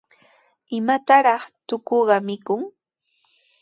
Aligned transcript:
¿Imataraq 0.77 1.41
tukuqa 1.67 2.17
mikun? 2.27 2.61